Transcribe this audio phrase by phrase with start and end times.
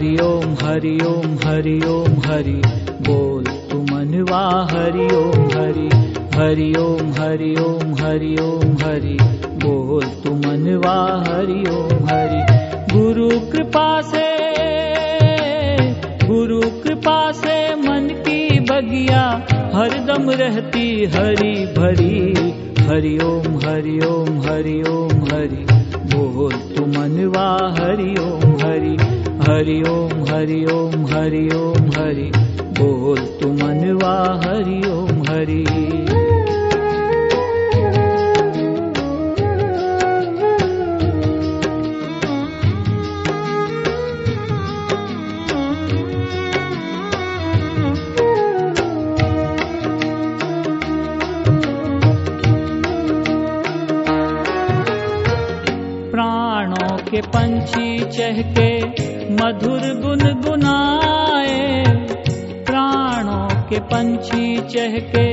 [0.00, 2.60] हरि ओम हरि ओम हरि ओम हरि
[3.06, 4.38] बोल तू मनवा
[4.70, 5.88] हरि ओम हरि
[6.36, 9.16] हरि ओम हरि ओम हरि ओम हरि
[9.64, 10.94] बोल तू मनवा
[11.26, 12.40] हरि ओम हरि
[12.94, 14.24] गुरु कृपा से
[16.24, 19.22] गुरु कृपा से मन की बगिया
[19.74, 22.18] हरदम रहती हरी भरी
[22.88, 25.64] हरि ओम हरि ओम हरि ओम हरि
[26.14, 27.48] बोल तू मनवा
[27.80, 28.96] हरि ओम हरि
[29.50, 32.30] हरि ओम हरि ओम हरि ओम हरि।
[32.78, 36.09] बोल तू मनवा हरि ओम हरि
[57.20, 58.80] पंछी चहके
[59.34, 61.84] मधुर गुन गुनाए
[62.66, 65.26] प्राणों के पंछी चहके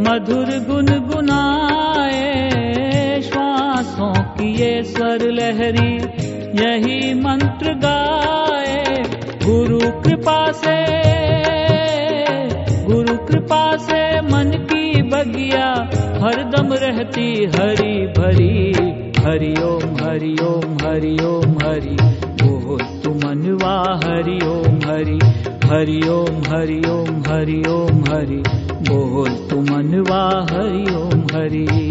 [0.00, 2.40] मधुर गुन गुनाए
[3.22, 5.94] श्वासों की ये स्वर लहरी
[6.62, 9.02] यही मंत्र गाए।
[9.44, 10.78] गुरु कृपा से,
[12.84, 15.68] गुरु कृपा से मन की बगिया
[16.22, 21.96] हरदम रहती हरी भरी। हरि ओम हरि ओम हरि ओम हरि।
[22.42, 25.18] बोल तू मनवा हरि ओम हरि।
[25.68, 28.42] हरि ओम हरि ओम हरि ओम हरि।
[28.90, 29.60] बोल तू
[30.52, 31.89] हरि ओम हरि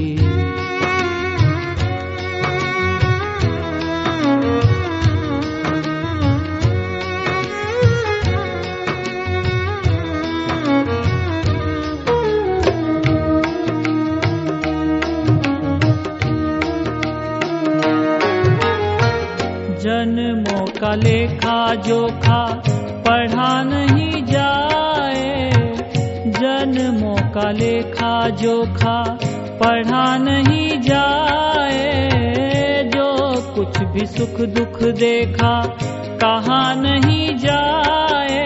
[20.90, 22.62] का लेखा जोखा
[23.08, 25.52] पढ़ा नहीं जाए।
[26.28, 29.04] जन्मों का लेखा जोखा
[29.64, 31.84] पढ़ा नहीं जाए।
[32.96, 33.14] जो
[33.56, 35.62] कुछ भी सुख दुख देखा,
[36.24, 38.46] कहा नहीं जाए।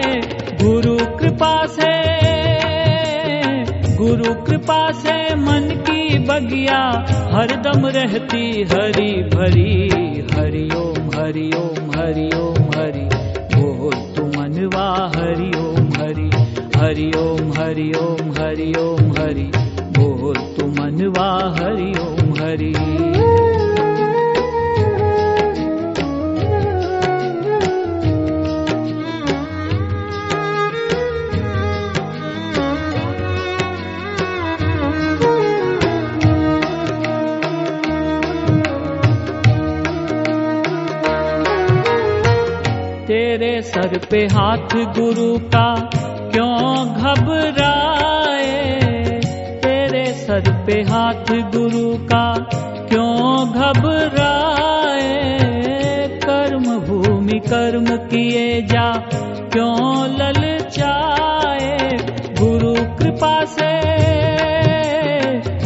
[0.62, 1.92] गुरु कृपा से,
[3.96, 6.82] गुरु कृपा से मन की बगिया।
[7.32, 9.88] हरदम रहती हरी भरी
[10.34, 13.08] हरि ओम हरि ओम हरि।
[13.54, 16.30] बोल तू मनवा हरि ओम हरि।
[16.76, 19.50] हरि ओम हरि ओम हरि ओम हरि।
[19.98, 21.28] बोल तू मनवा
[21.58, 23.53] हरि ओम हरि
[43.34, 45.90] तेरे सर पे हाथ गुरु का
[46.32, 48.52] क्यों घबराए?
[49.58, 52.34] तेरे सर पे हाथ गुरु का
[52.88, 55.18] क्यों घबराए?
[56.08, 58.92] कर्म भूमि कर्म किए जा
[59.52, 61.96] क्यों ललचाए
[62.40, 63.72] गुरु कृपा से,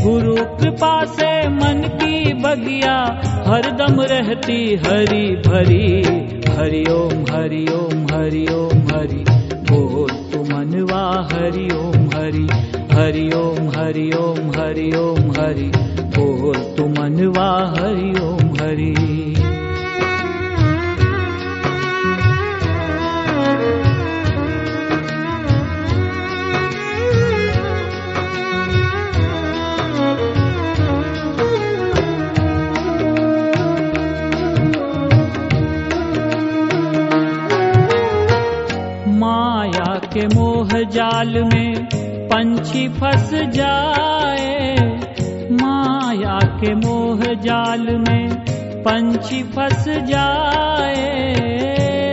[0.02, 8.46] गुरु कृपा से मन की बगिया हरदम रहती हरी भरी। हरि ओम हरि ओम हरि
[8.52, 9.24] ओम हरि।
[9.70, 10.42] बोल तू
[11.32, 12.46] हरि ओम हरि।
[12.92, 15.70] हरि ओम हरि ओम हरि ओम हरि।
[16.18, 16.88] बोल तू
[17.78, 19.37] हरि ओम हरि
[40.18, 41.74] के मोह जाल में
[42.26, 44.74] पंछी फंस जाए।
[45.50, 48.34] माया के मोह जाल में
[48.82, 51.06] पंछी फंस जाए।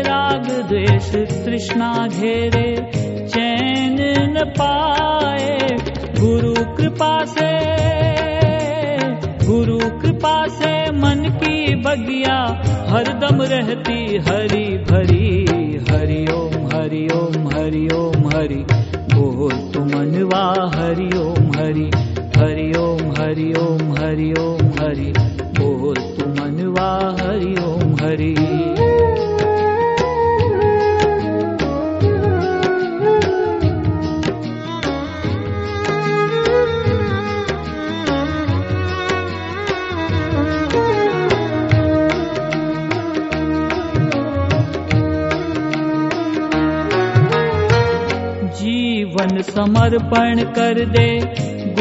[0.07, 1.15] राग द्वेष
[1.45, 2.75] तृष्णा घेरे
[3.27, 3.97] चैन
[4.33, 5.57] न पाए।
[6.19, 7.51] गुरु कृपा से,
[9.47, 15.45] गुरु कृपा से मन की बगिया हरदम रहती हरी भरी।
[15.89, 18.65] हरि ओम हरि ओम हरि ओम, हरि।
[19.15, 21.91] बोल तुम मनवा हरि ओम, हरि।
[22.37, 25.13] हरि ओम हरि ओम हरि ओम, हरि।
[25.59, 28.54] बोल तुम मनवा हरि ओम, हरि।
[49.45, 51.09] समर्पण कर दे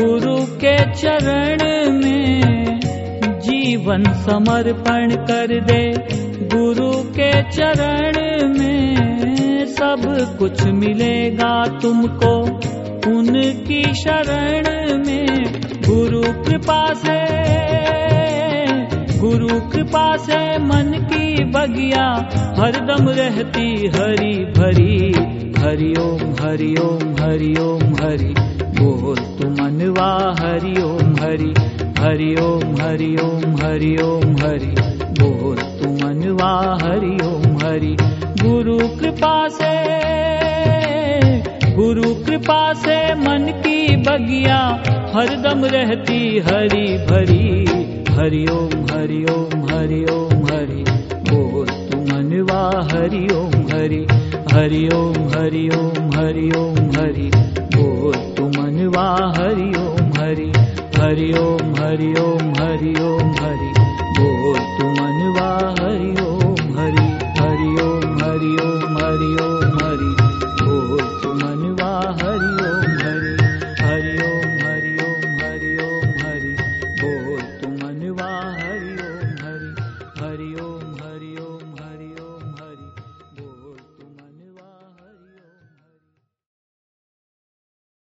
[0.01, 1.59] गुरु के चरण
[1.93, 2.81] में।
[3.41, 5.93] जीवन समर्पण कर दे
[6.57, 12.35] गुरु के चरण में। सब कुछ मिलेगा तुमको
[13.11, 15.45] उनकी शरण में।
[15.89, 17.21] गुरु कृपा से,
[19.19, 22.29] गुरु कृपा से मन की बगिया।
[22.59, 31.55] हरदम रहती हरी भरी। हरिओम हरि ओम हरि। ओम हरि बोल तू मनवा, हरिओम, हरि।
[31.99, 34.75] हरिओम हरि ओम हरि। ओम हरि
[35.21, 37.97] बोल तू मनवा हरि ओम हरि।
[38.43, 39.75] गुरु कृपा से,
[41.75, 44.83] गुरु कृपा से मन की बगिया
[45.15, 47.65] हरदम रहती हरी भरी।
[48.15, 50.85] हरिओम हरिओम हरिओम हरि ओम हरि।
[51.15, 54.07] बोल तू मनवा, हरिओम, हरि।
[54.55, 57.31] हरि ओं हरि ओं हरि ओं हरि।
[57.75, 59.07] भो तु मनवा
[59.37, 60.53] हरि ओं हरि।
[60.99, 63.71] हरि ओं हरि ओं हरि ओं हरि।
[64.19, 65.14] भो तु मन